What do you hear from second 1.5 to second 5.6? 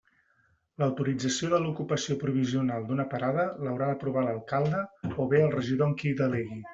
de l'ocupació provisional d'una parada l'haurà d'aprovar l'alcalde o bé, el